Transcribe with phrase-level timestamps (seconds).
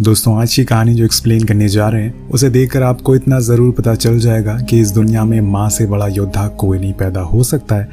[0.00, 3.72] दोस्तों, आज की कहानी जो एक्सप्लेन करने जा रहे हैं, उसे देखकर आपको इतना ज़रूर
[3.72, 7.42] पता चल जाएगा कि इस दुनिया में माँ से बड़ा योद्धा कोई नहीं पैदा हो
[7.42, 7.88] सकता है।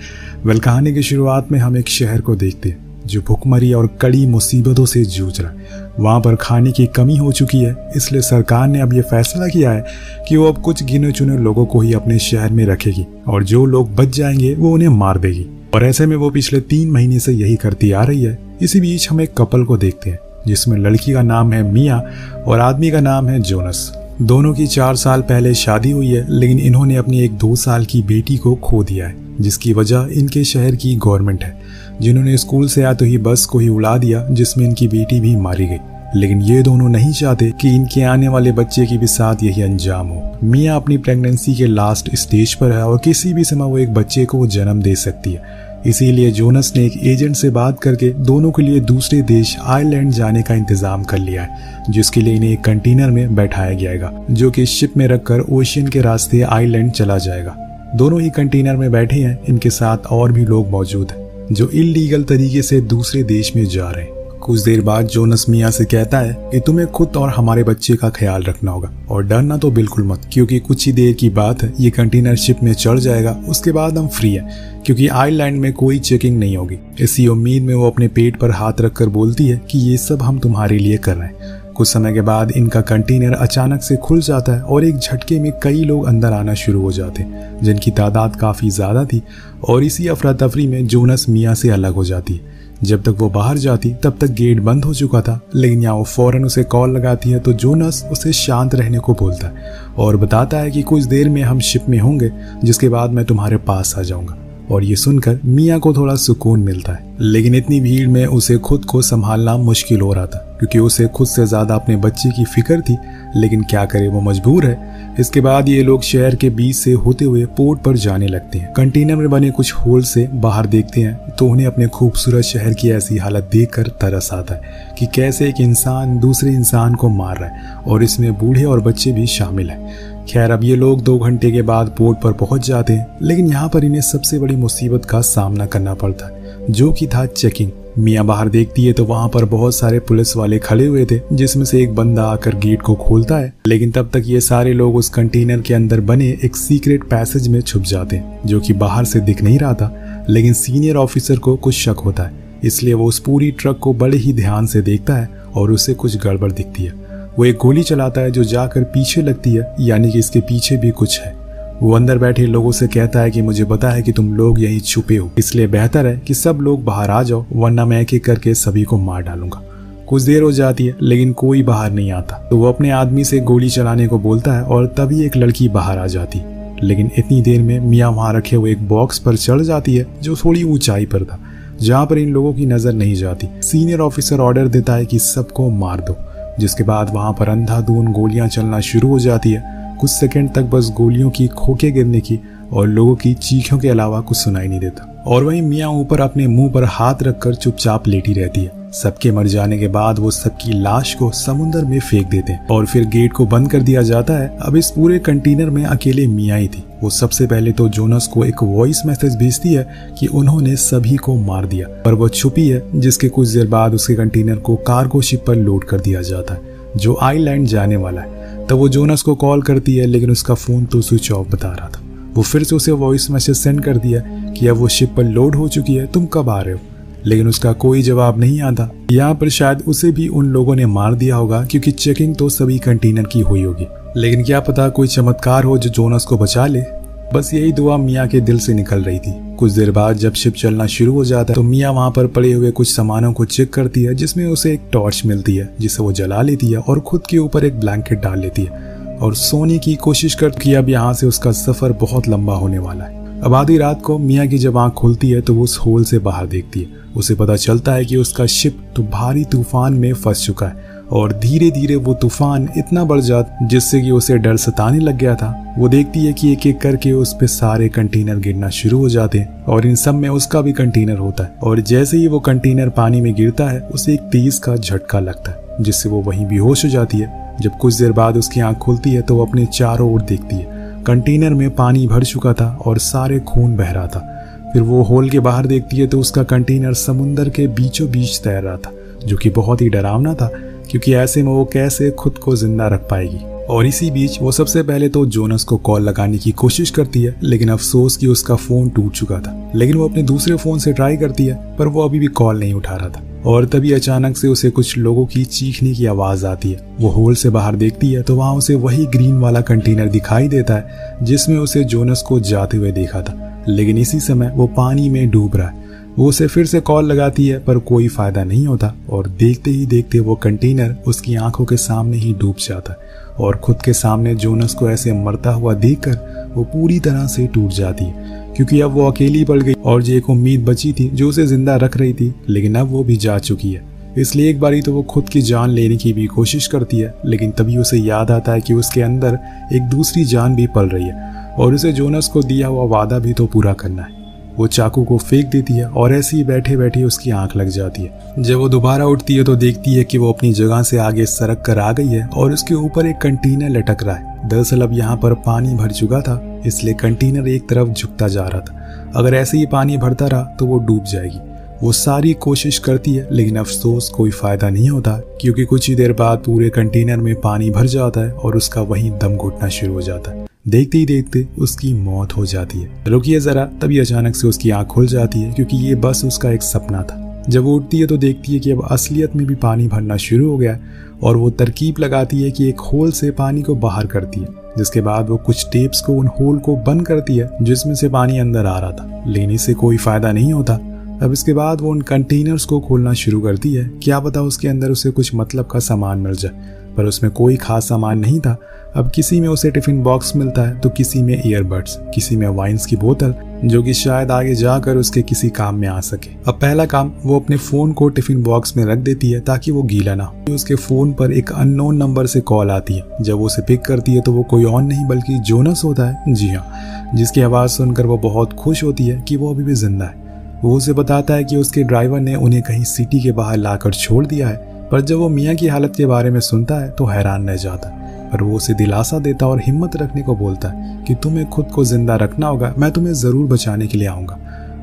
[0.46, 4.26] वेल, कहानी की शुरुआत में हम एक शहर को देखते हैं, जो भुखमरी और कड़ी
[4.28, 8.68] मुसीबतों से जूझ रहा है। वहाँ पर खाने की कमी हो चुकी है, इसलिए सरकार
[8.68, 9.86] ने अब ये फैसला किया है
[10.30, 13.66] कि वो अब कुछ गिने चुने लोगों को ही अपने शहर में रखेगी, और जो
[13.66, 15.46] लोग बच जाएँगे, वो उन्हें मार देगी।
[15.76, 19.10] और ऐसे में वो पिछले तीन महीने से यही करती आ रही है। इसी बीच
[19.10, 22.04] हम एक कपल को देखते हैं। जिसमें लड़की का नाम है मिया
[22.48, 26.60] और आदमी का नाम है जोनस। दोनों की चार साल पहले शादी हुई है, लेकिन
[26.60, 30.76] इन्होंने अपनी एक दो साल की बेटी को खो दिया है, जिसकी वजह इनके शहर
[30.76, 31.62] की गवर्नमेंट है,
[32.02, 35.66] जिन्होंने स्कूल से आते ही बस को ही उड़ा दिया, जिसमें इनकी बेटी भी मारी
[35.66, 35.78] गई।
[36.16, 40.08] लेकिन ये दोनों नहीं चाहते कि इनके आने वाले बच्चे की भी साथ यही अंजाम
[40.08, 43.94] हो। मिया अपनी प्रेगनेंसी के लास्ट स्टेज पर है और किसी भी समय वो एक
[43.94, 48.52] बच्चे को जन्म दे सकती है। इसीलिए जोनस ने एक एजेंट से बात करके दोनों
[48.52, 52.62] के लिए दूसरे देश आयरलैंड जाने का इंतज़ाम कर लिया है, जिसके लिए इन्हें एक
[52.62, 57.56] कंटेनर में बैठाया जाएगा, जो कि शिप में रखकर ओशियन के रास्ते आयरलैंड चला जाएगा।
[57.96, 62.24] दोनों ही कंटेनर में बैठे हैं, इनके साथ और भी लोग मौजूद हैं, जो इलीगल
[62.24, 66.20] तरीके से दूसरे देश में जा रहे हैं। कुछ देर बाद जोनस मिया से कहता
[66.20, 70.04] है कि तुम्हें खुद और हमारे बच्चे का ख्याल रखना होगा। और डरना तो बिल्कुल
[70.04, 73.72] मत, क्योंकि कुछ ही देर की बात है, ये कंटेनर शिप में चढ़ जाएगा, उसके
[73.72, 77.88] बाद हम फ्री हैं, क्योंकि आइलैंड में कोई चेकिंग नहीं होगी। इसी उम्मीद में वो
[77.88, 81.28] अपने पेट पर हाथ रखकर बोलती है कि ये सब हम तुम्हारे लिए कर रहे
[81.28, 85.40] हैं। कुछ समय के बाद इनका कंटेनर अचानक से खुल जाता है और एक झटके
[85.40, 87.26] में कई लोग अंदर आना शुरू हो जाते
[87.64, 89.22] जिनकी तादाद काफ़ी ज़्यादा थी,
[89.64, 92.53] और इसी अफरा तफरी में जोनस मियाँ से अलग हो जाती है।
[92.84, 96.46] जब तक वो बाहर जाती, तब तक गेट बंद हो चुका था। लेकिन वो फ़ौरन
[96.46, 100.72] उसे कॉल लगाती है तो जोनस उसे शांत रहने को बोलता है और बताता है
[100.72, 102.32] कि कुछ देर में हम शिप में होंगे,
[102.64, 104.38] जिसके बाद मैं तुम्हारे पास आ जाऊँगा।
[104.72, 108.86] और ये सुनकर मिया को थोड़ा सुकून मिलता है। लेकिन इतनी भीड़ में उसे खुद
[108.86, 112.80] को संभालना मुश्किल हो रहा था, क्योंकि उसे खुद से ज़्यादा अपने बच्चे की फ़िक्र
[112.82, 112.98] थी।
[113.36, 117.26] लेकिन क्या करे, वो मजबूर है। इसके बाद ये लोग शहर के बीच से होते
[117.26, 121.30] हुए पोर्ट पर जाने लगते हैं। कंटेनर में बने कुछ होल से बाहर देखते हैं
[121.30, 125.62] तो उन्हें अपने खूबसूरत शहर की ऐसी हालत देखकर तरस आता है कि कैसे एक
[125.62, 130.26] इंसान दूसरे इंसान को मार रहा है और इसमें बूढ़े और बच्चे भी शामिल हैं।
[130.26, 133.70] खैर, अब ये लोग दो घंटे के बाद पोर्ट पर पहुँच जाते हैं, लेकिन यहाँ
[133.70, 138.26] पर इन्हें सबसे बड़ी मुसीबत का सामना करना पड़ता है, जो कि था चेकिंग। मियाँ
[138.26, 141.82] बाहर देखती है तो वहाँ पर बहुत सारे पुलिस वाले खड़े हुए थे, जिसमें से
[141.82, 145.62] एक बंदा आकर गेट को खोलता है। लेकिन तब तक ये सारे लोग उस कंटेनर
[145.62, 149.60] के अंदर बने एक सीक्रेट पैसेज में छुप जाते, जो कि बाहर से दिख नहीं
[149.60, 152.32] रहा था, लेकिन सीनियर ऑफिसर को कुछ शक होता है।
[152.64, 156.18] इसलिए वो उस पूरी ट्रक को बड़े ही ध्यान से देखता है और उसे कुछ
[156.18, 156.94] गड़बड़ दिखती है।
[157.40, 160.92] वो एक गोली चलाता है जो जाकर पीछे लगती है, यानी कि इसके पीछे भी
[160.92, 161.43] कुछ है।
[161.84, 164.80] वो अंदर बैठे लोगों से कहता है कि मुझे पता है कि तुम लोग यहीं
[164.80, 168.26] छुपे हो। इसलिए बेहतर है कि सब लोग बाहर आ जाओ, वरना मैं एक एक
[168.26, 169.62] करके सभी को मार डालूँगा।
[170.08, 173.40] कुछ देर हो जाती है, लेकिन कोई बाहर नहीं आता। तो वो अपने आदमी से
[173.40, 176.42] गोली चलाने को बोलता है और तभी एक लड़की बाहर आ जाती।
[176.84, 180.36] लेकिन इतनी देर में मियाँ वहाँ रखे हुए एक बॉक्स पर चढ़ जाती है, जो
[180.36, 181.40] थोड़ी ऊंचाई पर था,
[181.82, 185.70] जहाँ पर इन लोगों की नज़र नहीं जाती। सीनियर ऑफिसर ऑर्डर देता है कि सबको
[185.70, 186.18] मार दो,
[186.60, 190.90] जिसके बाद वहाँ पर अंधाधुन गोलियाँ चलना शुरू हो जाती है। कुछ सेकंड तक बस
[190.90, 192.40] गोलियों की खोखे गिरने की
[192.74, 196.48] और लोगों की चीखों के अलावा कुछ सुनाई नहीं देता। और वहीं मियाँ ऊपर अपने
[196.48, 200.72] मुँह पर हाथ रखकर चुपचाप लेटी रहती है। सबके मर जाने के बाद वो सबकी
[200.72, 204.34] लाश को समुन्द्र में फेंक देते हैं और फिर गेट को बंद कर दिया जाता
[204.34, 208.28] है। अब इस पूरे कंटेनर में अकेले मिया ही थी। वो सबसे पहले तो जोनस
[208.28, 209.88] को एक वॉइस मैसेज भेजती है
[210.20, 214.16] कि उन्होंने सभी को मार दिया। पर वो छुपी है, जिसके कुछ देर बाद उसके
[214.16, 216.62] कंटेनर को कार्गो शिप पर लोड कर दिया जाता है,
[216.98, 220.86] जो आईलैंड जाने वाला है। तब वो जोनस को कॉल करती है, लेकिन उसका फ़ोन
[220.86, 222.02] तो स्विच ऑफ़ बता रहा था।
[222.34, 224.22] वो फिर से उसे वॉइस मैसेज सेंड कर दिया
[224.58, 226.80] कि अब वो शिप पर लोड हो चुकी है, तुम कब आ रहे हो?
[227.26, 231.14] लेकिन उसका कोई जवाब नहीं आता। यहाँ पर शायद उसे भी उन लोगों ने मार
[231.14, 233.88] दिया होगा, क्योंकि चेकिंग तो सभी कंटेनर की हुई होगी।
[234.18, 237.03] लेकिन क्या पता कोई चमत्कार हो जो जोनस को बचा ले?
[237.34, 240.54] बस यही दुआ मियाँ के दिल से निकल रही थी। कुछ देर बाद जब शिप
[240.54, 243.74] चलना शुरू हो जाता है तो मियाँ वहाँ पर पड़े हुए कुछ सामानों को चेक
[243.74, 247.28] करती है, जिसमें उसे एक टॉर्च मिलती है, जिसे वो जला लेती है और खुद
[247.30, 251.14] के ऊपर एक ब्लैंकेट डाल लेती है। और सोने की कोशिश करती है अब यहाँ
[251.14, 254.78] से उसका सफ़र बहुत लंबा होने वाला है। अब आधी रात को मियाँ की जब
[254.78, 258.06] आँख खुलती है तो वो उस होल से बाहर देखती है। उसे पता चलता है
[258.06, 262.68] कि उसका शिप तो भारी तूफ़ान में फंस चुका है। और धीरे धीरे वो तूफ़ान
[262.78, 266.52] इतना बढ़ जाता जिससे कि उसे डर सताने लग गया था। वो देखती है कि
[266.52, 270.16] एक एक करके उस पे सारे कंटेनर गिरना शुरू हो जाते हैं और इन सब
[270.16, 273.80] में उसका भी कंटेनर होता है और जैसे ही वो कंटेनर पानी में गिरता है,
[273.82, 277.78] उसे एक तेज का झटका लगता है, जिससे वो वहीं बेहोश हो जाती है। जब
[277.78, 281.54] कुछ देर बाद उसकी आँख खुलती है तो वो अपने चारों ओर देखती है। कंटेनर
[281.54, 284.30] में पानी भर चुका था और सारे खून बह रहा था।
[284.74, 288.62] फिर वो होल के बाहर देखती है तो उसका कंटेनर समुन्दर के बीचों बीच तैर
[288.64, 288.92] रहा था,
[289.26, 290.52] जो कि बहुत ही डरावना था।
[290.92, 293.40] क्योंकि ऐसे में वो कैसे खुद को ज़िंदा रख पाएगी।
[293.70, 297.36] और इसी बीच वो सबसे पहले तो जोनस को कॉल लगाने की कोशिश करती है,
[297.44, 301.18] लेकिन अफसोस कि उसका फ़ोन टूट चुका था। लेकिन वो अपने दूसरे फ़ोन से ट्राई
[301.18, 304.48] करती है, पर वो अभी भी कॉल नहीं उठा रहा था। और तभी अचानक से
[304.48, 308.22] उसे कुछ लोगों की चीखने की आवाज़ आती है। वो होल से बाहर देखती है
[308.24, 312.78] तो वहाँ उसे वही ग्रीन वाला कंटेनर दिखाई देता है, जिसमें उसे जोनस को जाते
[312.78, 315.83] हुए देखा था। लेकिन इसी समय वो पानी में डूब रहा है।
[316.18, 319.86] वो उसे फिर से कॉल लगाती है, पर कोई फ़ायदा नहीं होता। और देखते ही
[319.86, 324.36] देखते वो कंटेनर उसकी आँखों के सामने ही डूब जाता है। और खुद के सामने
[324.36, 328.92] जोनस को ऐसे मरता हुआ देखकर वो पूरी तरह से टूट जाती है, क्योंकि अब
[328.92, 332.14] वो अकेली पड़ गई और जो एक उम्मीद बची थी जो उसे ज़िंदा रख रही
[332.14, 335.42] थी, लेकिन अब वो भी जा चुकी है। इसलिए एक बारी तो वो खुद की
[335.42, 339.02] जान लेने की भी कोशिश करती है, लेकिन तभी उसे याद आता है कि उसके
[339.02, 339.40] अंदर
[339.74, 343.34] एक दूसरी जान भी पल रही है, और उसे जोनस को दिया हुआ वादा भी
[343.34, 344.22] तो पूरा करना है।
[344.58, 348.02] वो चाकू को फेंक देती है और ऐसे ही बैठे बैठे उसकी आँख लग जाती
[348.02, 351.26] है। जब वो दोबारा उठती है तो देखती है कि वो अपनी जगह से आगे
[351.26, 354.94] सरक कर आ गई है और उसके ऊपर एक कंटेनर लटक रहा है। दरअसल अब
[354.94, 359.34] यहाँ पर पानी भर चुका था, इसलिए कंटेनर एक तरफ़ झुकता जा रहा था। अगर
[359.34, 361.40] ऐसे ही पानी भरता रहा तो वो डूब जाएगी।
[361.82, 366.14] वो सारी कोशिश करती है, लेकिन अफसोस कोई फ़ायदा नहीं होता, क्योंकि कुछ ही देर
[366.14, 370.02] बाद पूरे कंटेनर में पानी भर जाता है और उसका वहीं दम घुटना शुरू हो
[370.02, 374.48] जाता है। देखते ही देखते उसकी मौत हो जाती है। रुकिए जरा, तभी अचानक से
[374.48, 378.00] उसकी आँख खुल जाती है, क्योंकि ये बस उसका एक सपना था। जब वो उठती
[378.00, 380.80] है तो देखती है कि अब असलियत में भी पानी भरना शुरू हो गया
[381.24, 385.02] और वो तरकीब लगाती है कि एक होल से पानी को बाहर करती है, जिसके
[385.02, 388.66] बाद वो कुछ टेप्स को उन होल को बंद करती है, जिसमें से पानी अंदर
[388.66, 390.74] आ रहा था। लेने से कोई फ़ायदा नहीं होता।
[391.22, 394.92] अब इसके बाद वो उन कंटेनर्स को खोलना शुरू करती है। क्या पता उसके अंदर
[394.92, 398.58] उसे कुछ मतलब का सामान मिल जाए। पर उसमें कोई खास सामान नहीं था।
[398.96, 402.86] अब किसी में उसे टिफ़िन बॉक्स मिलता है तो किसी में ईयरबड्स किसी में वाइन्स
[402.86, 403.34] की बोतल,
[403.66, 407.40] जो कि शायद आगे जाकर उसके किसी काम में आ सके। अब पहला काम, वो
[407.40, 410.76] अपने फ़ोन को टिफ़िन बॉक्स में रख देती है, ताकि वो गीला ना हो। उसके
[410.76, 414.22] फ़ोन पर एक अननोन नंबर से कॉल आती है। जब वो उसे पिक करती है
[414.22, 418.18] तो वो कोई और नहीं, बल्कि जोनस होता है। जी हाँ जिसकी आवाज़ सुनकर वो
[418.18, 420.22] बहुत खुश होती है कि वो अभी भी ज़िंदा है।
[420.64, 424.26] वो उसे बताता है कि उसके ड्राइवर ने उन्हें कहीं सिटी के बाहर लाकर छोड़
[424.26, 427.48] दिया है। पर जब वो मियाँ की हालत के बारे में सुनता है तो हैरान
[427.50, 427.88] रह जाता
[428.32, 431.84] पर वो उसे दिलासा देता और हिम्मत रखने को बोलता है कि तुम्हें खुद को
[431.84, 434.38] ज़िंदा रखना होगा, मैं तुम्हें ज़रूर बचाने के लिए आऊँगा।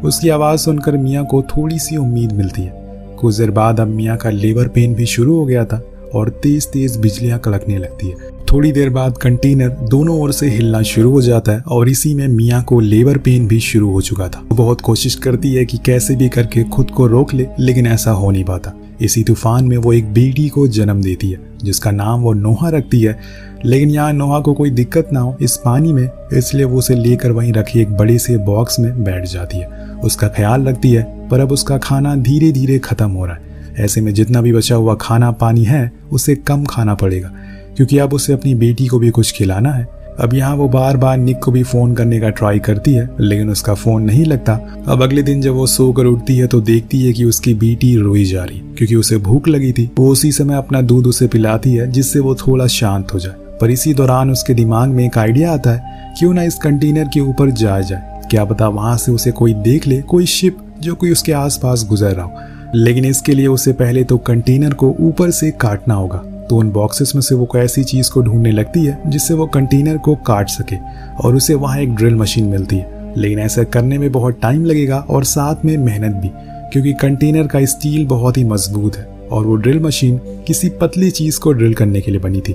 [0.04, 4.16] उसकी आवाज़ सुनकर मियाँ को थोड़ी सी उम्मीद मिलती है। कुछ देर बाद अब मियाँ
[4.16, 5.80] का लेबर पेन भी शुरू हो गया था
[6.14, 10.82] और तेज तेज बिजलियाँ कड़कने लगती है। थोड़ी देर बाद कंटेनर दोनों ओर से हिलना
[10.84, 14.28] शुरू हो जाता है और इसी में मियाँ को लेबर पेन भी शुरू हो चुका
[14.28, 17.86] था। वो बहुत कोशिश करती है कि कैसे भी करके खुद को रोक ले, लेकिन
[17.86, 21.90] ऐसा हो नहीं पाता। इसी तूफ़ान में वो एक बेटी को जन्म देती है, जिसका
[21.90, 23.18] नाम वो नोहा रखती है।
[23.64, 27.32] लेकिन यहाँ नोहा को कोई दिक्कत ना हो, इस पानी में, इसलिए वो उसे लेकर
[27.32, 29.66] वहीं रखे एक बड़े से बॉक्स में बैठ जाती है।
[30.04, 33.48] उसका ख्याल रखती है, पर अब उसका खाना धीरे धीरे खत्म हो रहा है।
[33.78, 37.32] ऐसे में जितना भी बचा हुआ खाना पानी है, उसे कम खाना पड़ेगा,
[37.76, 41.16] क्योंकि अब उसे अपनी बेटी को भी कुछ खिलाना है। अब यहाँ वो बार बार
[41.16, 44.54] निक को भी फ़ोन करने का ट्राई करती है, लेकिन उसका फ़ोन नहीं लगता।
[44.88, 48.24] अब अगले दिन जब वो सोकर उठती है तो देखती है कि उसकी बेटी रोई
[48.24, 51.90] जा रही, क्योंकि उसे भूख लगी थी। वो उसी समय अपना दूध उसे पिलाती है,
[51.90, 55.70] जिससे वो थोड़ा शांत हो जाए। पर इसी दौरान उसके दिमाग में एक आइडिया आता
[55.70, 59.54] है, क्यों ना इस कंटेनर के ऊपर जाया जाए। क्या पता वहाँ से उसे कोई
[59.54, 62.32] देख ले, कोई शिप जो कोई उसके आसपास गुजर रहा हो।
[62.74, 67.12] लेकिन इसके लिए उसे पहले तो कंटेनर को ऊपर से काटना होगा। तो उन बॉक्सेस
[67.14, 70.48] में से वो कोई ऐसी चीज़ को ढूँढने लगती है, जिससे वो कंटेनर को काट
[70.48, 70.76] सके
[71.24, 74.98] और उसे वहाँ एक ड्रिल मशीन मिलती है। लेकिन ऐसा करने में बहुत टाइम लगेगा
[75.10, 76.28] और साथ में मेहनत भी,
[76.72, 80.16] क्योंकि कंटेनर का स्टील बहुत ही मज़बूत है और वो ड्रिल मशीन
[80.46, 82.54] किसी पतली चीज़ को ड्रिल करने के लिए बनी थी।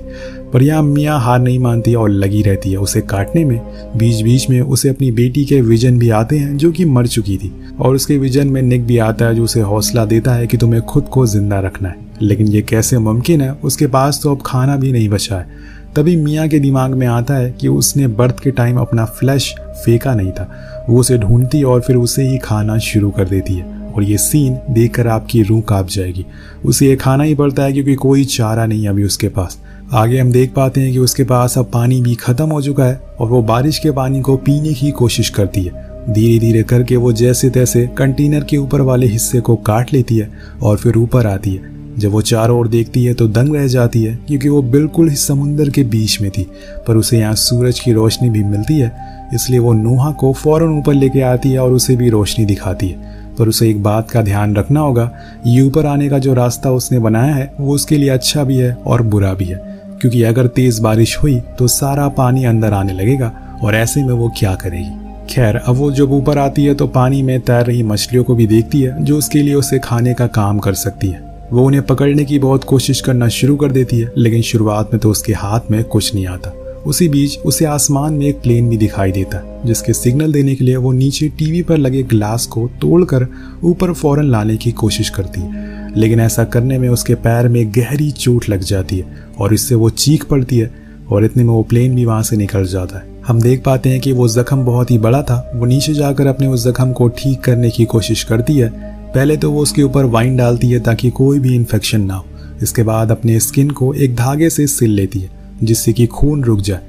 [0.52, 3.60] पर यहाँ मियाँ हार नहीं मानती और लगी रहती है उसे काटने में।
[3.96, 7.36] बीच बीच में उसे अपनी बेटी के विजन भी आते हैं, जो कि मर चुकी
[7.36, 10.56] थी। और उसके विजन में निक भी आता है, जो उसे हौसला देता है कि
[10.56, 14.42] तुम्हें खुद को ज़िंदा रखना है। लेकिन ये कैसे मुमकिन है, उसके पास तो अब
[14.46, 15.48] खाना भी नहीं बचा है।
[15.96, 20.14] तभी मियाँ के दिमाग में आता है कि उसने बर्थ के टाइम अपना फ्लैश फेंका
[20.14, 24.02] नहीं था। वो उसे ढूंढती और फिर उसे ही खाना शुरू कर देती है। और
[24.02, 26.26] ये सीन देखकर आपकी रूह काँप जाएगी।
[26.64, 30.32] उसे ये खाना ही पड़ता है क्योंकि कोई चारा नहीं अभी उसके पास। आगे हम
[30.32, 33.42] देख पाते हैं कि उसके पास अब पानी भी खत्म हो चुका है और वो
[33.42, 37.90] बारिश के पानी को पीने की कोशिश करती है। धीरे धीरे करके वो जैसे तैसे
[37.98, 40.30] कंटेनर के ऊपर वाले हिस्से को काट लेती है
[40.62, 44.02] और फिर ऊपर आती है। जब वो चारों ओर देखती है तो दंग रह जाती
[44.02, 46.46] है, क्योंकि वो बिल्कुल ही समुंदर के बीच में थी।
[46.86, 48.92] पर उसे यहाँ सूरज की रोशनी भी मिलती है,
[49.34, 53.14] इसलिए वो नोहा को फ़ौरन ऊपर लेके आती है और उसे भी रोशनी दिखाती है।
[53.38, 55.10] पर उसे एक बात का ध्यान रखना होगा,
[55.46, 58.72] ये ऊपर आने का जो रास्ता उसने बनाया है, वो उसके लिए अच्छा भी है
[58.76, 59.56] और बुरा भी है।
[60.00, 64.32] क्योंकि अगर तेज बारिश हुई तो सारा पानी अंदर आने लगेगा, और ऐसे में वो
[64.38, 64.90] क्या करेगी?
[65.26, 68.46] खैर, अब वो जब ऊपर आती है तो पानी में तैर रही मछलियों को भी
[68.46, 72.24] देखती है, जो उसके लिए उसे खाने का काम कर सकती है। वो उन्हें पकड़ने
[72.24, 75.84] की बहुत कोशिश करना शुरू कर देती है, लेकिन शुरुआत में तो उसके हाथ में
[75.84, 76.50] कुछ नहीं आता।
[76.86, 80.64] उसी बीच उसे आसमान में एक प्लेन भी दिखाई देता है जिसके सिग्नल देने के
[80.64, 83.26] लिए वो नीचे टीवी पर लगे ग्लास को तोड़कर
[83.64, 88.10] ऊपर फ़ौरन लाने की कोशिश करती है। लेकिन ऐसा करने में उसके पैर में गहरी
[88.10, 90.70] चोट लग जाती है और इससे वो चीख पड़ती है
[91.10, 94.00] और इतने में वो प्लेन भी वहाँ से निकल जाता है। हम देख पाते हैं
[94.00, 97.40] कि वो जख्म बहुत ही बड़ा था। वो नीचे जाकर अपने उस जख्म को ठीक
[97.40, 101.38] करने की कोशिश करती है पहले तो वो उसके ऊपर वाइन डालती है ताकि कोई
[101.38, 102.24] भी इन्फेक्शन ना हो।
[102.62, 105.30] इसके बाद अपने स्किन को एक धागे से सिल लेती है,
[105.62, 106.80] जिससे कि खून रुक जाए।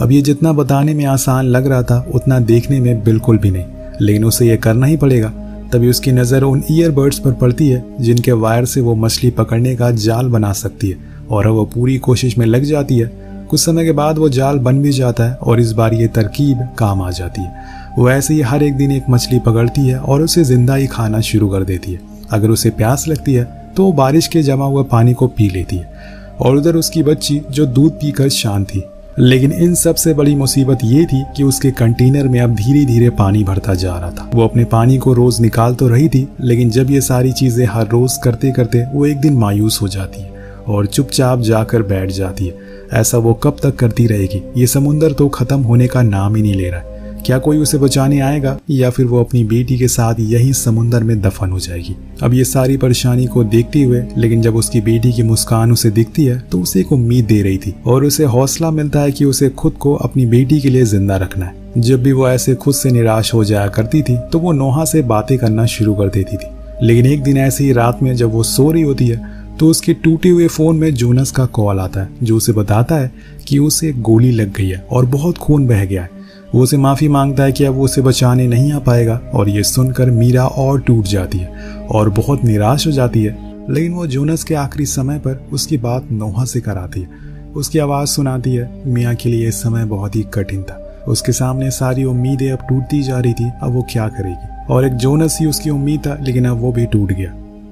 [0.00, 3.64] अब ये जितना बताने में आसान लग रहा था, उतना देखने में बिल्कुल भी नहीं।
[4.02, 5.28] लेकिन उसे ये करना ही पड़ेगा।
[5.72, 9.90] तभी उसकी नज़र उन ईयरबड्स पर पड़ती है, जिनके वायर से वो मछली पकड़ने का
[9.90, 10.98] जाल बना सकती है,
[11.30, 14.58] और अब वो पूरी कोशिश में लग जाती है। कुछ समय के बाद वो जाल
[14.58, 17.54] बन भी जाता है, और इस बार ये तरकीब काम आ जाती है।
[17.98, 21.20] वो ऐसे ही हर एक दिन एक मछली पकड़ती है और उसे ज़िंदा ही खाना
[21.22, 22.00] शुरू कर देती है।
[22.30, 23.44] अगर उसे प्यास लगती है
[23.76, 25.94] तो वो बारिश के जमा हुए पानी को पी लेती है।
[26.40, 28.82] और उधर उसकी बच्ची, जो दूध पीकर शांत थी।
[29.18, 33.44] लेकिन इन सबसे बड़ी मुसीबत ये थी कि उसके कंटेनर में अब धीरे धीरे पानी
[33.44, 36.90] भरता जा रहा था। वो अपने पानी को रोज निकाल तो रही थी, लेकिन जब
[36.90, 40.34] ये सारी चीज़ें हर रोज करते करते वो एक दिन मायूस हो जाती है
[40.68, 45.28] और चुपचाप जाकर बैठ जाती है। ऐसा वो कब तक करती रहेगी, ये समुन्दर तो
[45.28, 46.95] खत्म होने का नाम ही नहीं ले रहा है।
[47.26, 48.56] क्या कोई उसे बचाने आएगा?
[48.70, 51.94] या फिर वो अपनी बेटी के साथ यही समुन्दर में दफन हो जाएगी?
[52.22, 56.24] अब ये सारी परेशानी को देखते हुए, लेकिन जब उसकी बेटी की मुस्कान उसे दिखती
[56.24, 59.48] है तो उसे एक उम्मीद दे रही थी। और उसे हौसला मिलता है कि उसे
[59.48, 62.90] खुद को अपनी बेटी के लिए ज़िंदा रखना है। जब भी वो ऐसे खुद से
[62.90, 66.54] निराश हो जाया करती थी तो वो नोहा से बातें करना शुरू कर देती थी।
[66.82, 70.28] लेकिन एक दिन ऐसी रात में जब वो सो रही होती है तो उसके टूटे
[70.28, 73.10] हुए फ़ोन में जोनस का कॉल आता है, जो उसे बताता है
[73.48, 76.15] कि उसे गोली लग गई है और बहुत खून बह गया है।
[76.54, 79.62] वो उसे माफ़ी माँगता है कि अब वो उसे बचाने नहीं आ पाएगा। और ये
[79.62, 81.52] सुनकर मीरा और टूट जाती है
[81.90, 86.08] और बहुत निराश हो जाती है। लेकिन वो जोनस के आखिरी समय पर उसकी बात
[86.12, 87.08] नोहा से कराती है।
[87.56, 92.04] उसकी आवाज़ सुनाती है, मियाँ के लिए समय बहुत ही कठिन था। उसके सामने सारी
[92.04, 94.74] उम्मीदें अब टूटती जा रही थी, अब वो क्या करेगी?
[94.74, 97.30] और एक जोनस ही उसकी उम्मीद था, लेकिन अब वो भी टूट गया।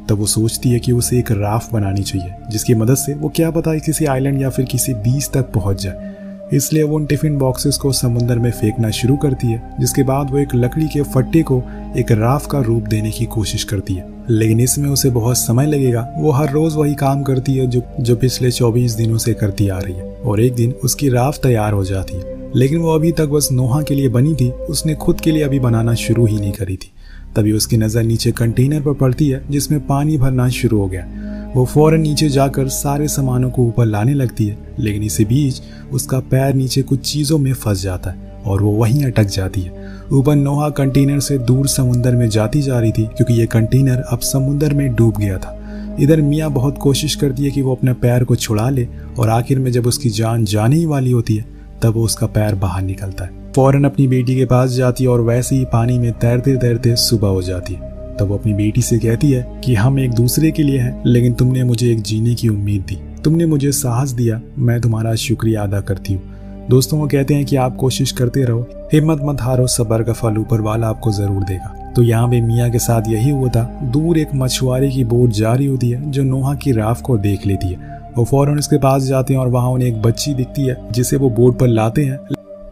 [0.09, 3.51] तब वो सोचती है कि उसे एक राफ बनानी चाहिए, जिसकी मदद से वो क्या
[3.51, 6.17] पता किसी आइलैंड या फिर किसी बीच तक पहुँच जाए।
[6.55, 10.39] इसलिए वो उन टिफ़िन बॉक्सेस को समुद्र में फेंकना शुरू करती है, जिसके बाद वो
[10.39, 11.63] एक लकड़ी के फट्टे को
[11.97, 16.15] एक राफ का रूप देने की कोशिश करती है। लेकिन इसमें उसे बहुत समय लगेगा।
[16.19, 19.79] वो हर रोज वही काम करती है जो जो पिछले 24 दिनों से करती आ
[19.79, 23.27] रही है, और एक दिन उसकी राफ तैयार हो जाती है। लेकिन वो अभी तक
[23.27, 26.53] बस नोहा के लिए बनी थी। उसने खुद के लिए अभी बनाना शुरू ही नहीं
[26.53, 26.91] करी थी।
[27.37, 31.07] तभी उसकी नज़र नीचे कंटेनर पर पड़ती है, जिसमें पानी भरना शुरू हो गया।
[31.55, 35.61] वो फ़ौरन नीचे जाकर सारे सामानों को ऊपर लाने लगती है, लेकिन इसी बीच
[35.93, 39.93] उसका पैर नीचे कुछ चीज़ों में फंस जाता है और वो वहीं अटक जाती है।
[40.13, 44.19] ऊपर नोहा कंटेनर से दूर समुंदर में जाती जा रही थी, क्योंकि ये कंटेनर अब
[44.19, 45.59] समुंदर में डूब गया था।
[46.01, 49.59] इधर मियाँ बहुत कोशिश करती है कि वो अपने पैर को छुड़ा ले और आखिर
[49.59, 51.45] में जब उसकी जान जाने ही वाली होती है,
[51.83, 55.21] तब वो उसका पैर बाहर निकलता है। फ़ौरन अपनी बेटी के पास जाती है और
[55.21, 58.99] वैसे ही पानी में तैरते तैरते सुबह हो जाती है। तब वो अपनी बेटी से
[58.99, 62.49] कहती है कि हम एक दूसरे के लिए हैं, लेकिन तुमने मुझे एक जीने की
[62.49, 66.23] उम्मीद दी। तुमने मुझे साहस दिया, मैं तुम्हारा शुक्रिया अदा करती हूँ।
[66.71, 70.39] दोस्तों, वो कहते हैं कि आप कोशिश करते रहो, हिम्मत मत हारो, सबर का फल
[70.39, 74.19] ऊपर वाला आपको ज़रूर देगा। तो यहाँ पे मियाँ के साथ यही हुआ था। दूर
[74.19, 77.69] एक मछुआरे की बोट जा रही होती है, जो नोहा की राफ को देख लेती
[77.69, 81.17] है। वो फ़ौरन उसके पास जाते हैं और वहाँ उन्हें एक बच्ची दिखती है, जिसे
[81.17, 82.19] वो बोट पर लाते हैं।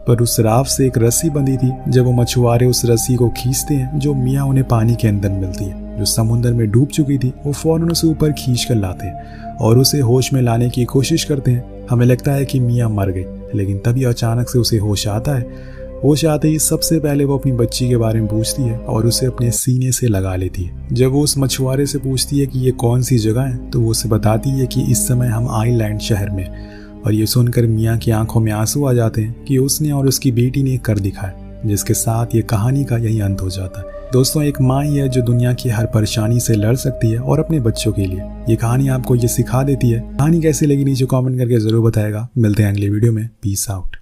[0.07, 3.73] पर उस राफ से एक रस्सी बंधी थी। जब वो मछुआरे उस रस्सी को खींचते
[3.73, 7.33] हैं, जो मियाँ उन्हें पानी के अंदर मिलती है। जो समुद्र में डूब चुकी थी,
[7.45, 11.23] वो फ़ौरन उसे ऊपर खींच कर लाते हैं और उसे होश में लाने की कोशिश
[11.23, 15.07] करते हैं। हमें लगता है कि मियाँ मर गई, लेकिन तभी अचानक से उसे होश
[15.07, 15.45] आता है।
[16.03, 19.25] होश आते ही सबसे पहले वो अपनी बच्ची के बारे में पूछती है और उसे
[19.25, 22.71] अपने सीने से लगा लेती है। जब वो उस मछुआरे से पूछती है कि ये
[22.71, 26.29] कौन सी जगह है तो वो उसे बताती है कि इस समय हम आईलैंड शहर
[26.29, 26.49] में
[27.05, 30.31] और ये सुनकर मियाँ की आँखों में आँसू आ जाते हैं कि उसने और उसकी
[30.31, 34.43] बेटी ने कर दिखाया, जिसके साथ ये कहानी का यही अंत हो जाता है। दोस्तों,
[34.43, 37.59] एक माँ ही है जो दुनिया की हर परेशानी से लड़ सकती है और अपने
[37.59, 41.37] बच्चों के लिए। ये कहानी आपको ये सिखा देती है। कहानी कैसी लगी नीचे कमेंट
[41.37, 43.97] करके ज़रूर बताएगा। मिलते हैं अगले वीडियो में। Peace out